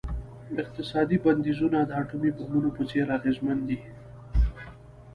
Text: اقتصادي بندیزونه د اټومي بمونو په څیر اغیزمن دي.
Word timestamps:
اقتصادي 0.61 1.17
بندیزونه 1.25 1.79
د 1.83 1.91
اټومي 2.01 2.31
بمونو 2.37 2.69
په 2.77 2.81
څیر 2.89 3.07
اغیزمن 3.17 3.57
دي. 3.67 3.77